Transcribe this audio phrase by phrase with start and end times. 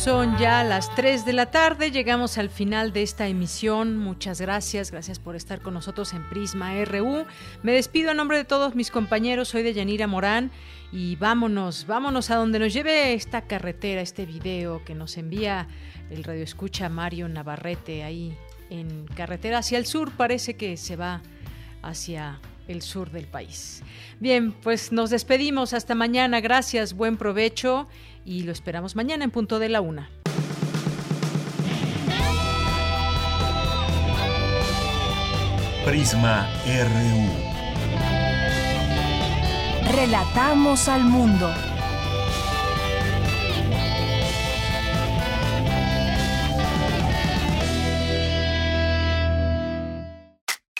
[0.00, 3.98] Son ya las 3 de la tarde, llegamos al final de esta emisión.
[3.98, 7.26] Muchas gracias, gracias por estar con nosotros en Prisma RU.
[7.62, 10.52] Me despido a nombre de todos mis compañeros, soy de Yanira Morán
[10.90, 15.68] y vámonos, vámonos a donde nos lleve esta carretera, este video que nos envía
[16.08, 18.34] el radio escucha Mario Navarrete ahí
[18.70, 21.20] en carretera hacia el sur, parece que se va
[21.82, 22.40] hacia
[22.70, 23.82] el sur del país.
[24.18, 27.88] Bien, pues nos despedimos hasta mañana, gracias, buen provecho
[28.24, 30.10] y lo esperamos mañana en punto de la una.
[35.84, 37.50] Prisma RU.
[39.92, 41.50] Relatamos al mundo.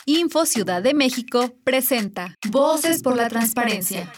[0.05, 4.11] Info Ciudad de México presenta Voces por la Transparencia.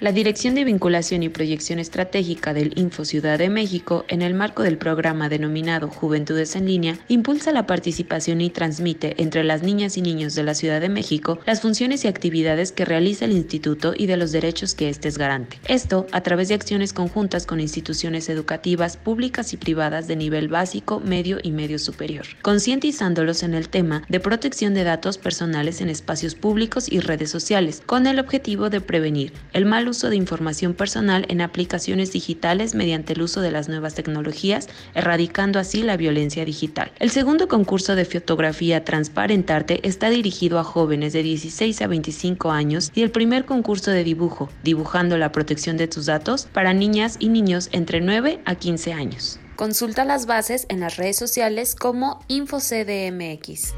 [0.00, 4.62] La Dirección de Vinculación y Proyección Estratégica del Info Ciudad de México, en el marco
[4.62, 10.02] del programa denominado Juventudes en Línea, impulsa la participación y transmite entre las niñas y
[10.02, 14.06] niños de la Ciudad de México las funciones y actividades que realiza el instituto y
[14.06, 15.58] de los derechos que éste es garante.
[15.66, 21.00] Esto a través de acciones conjuntas con instituciones educativas públicas y privadas de nivel básico,
[21.00, 26.36] medio y medio superior, concientizándolos en el tema de protección de datos personales en espacios
[26.36, 31.26] públicos y redes sociales, con el objetivo de prevenir el mal uso de información personal
[31.28, 36.92] en aplicaciones digitales mediante el uso de las nuevas tecnologías, erradicando así la violencia digital.
[36.98, 42.92] El segundo concurso de fotografía Transparentarte está dirigido a jóvenes de 16 a 25 años
[42.94, 47.28] y el primer concurso de dibujo, Dibujando la protección de tus datos, para niñas y
[47.28, 49.40] niños entre 9 a 15 años.
[49.56, 53.74] Consulta las bases en las redes sociales como InfoCDMX.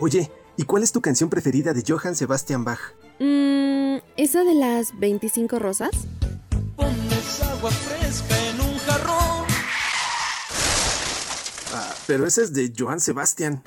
[0.00, 2.80] Oye, ¿Y cuál es tu canción preferida de Johann Sebastian Bach?
[3.18, 5.88] Mmm, ¿esa de las 25 rosas?
[6.76, 9.46] Pones agua fresca en un jarrón.
[11.72, 13.62] Ah, pero esa es de Johann Sebastian.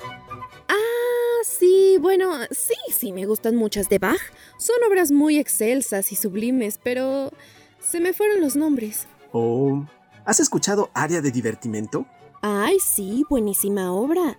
[0.68, 4.20] Ah, sí, bueno, sí, sí, me gustan muchas de Bach.
[4.56, 7.32] Son obras muy excelsas y sublimes, pero
[7.80, 9.08] se me fueron los nombres.
[9.32, 9.84] Oh,
[10.24, 12.06] ¿has escuchado Área de Divertimento?
[12.40, 14.38] Ay, sí, buenísima obra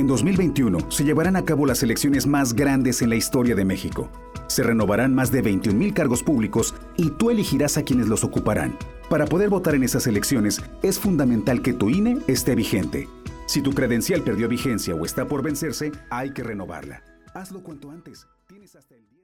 [0.00, 4.10] En 2021 se llevarán a cabo las elecciones más grandes en la historia de México.
[4.46, 8.78] Se renovarán más de 21.000 cargos públicos y tú elegirás a quienes los ocuparán.
[9.10, 13.10] Para poder votar en esas elecciones es fundamental que tu INE esté vigente.
[13.44, 17.02] Si tu credencial perdió vigencia o está por vencerse, hay que renovarla.
[17.34, 18.26] Hazlo cuanto antes.
[18.46, 19.19] Tienes hasta el.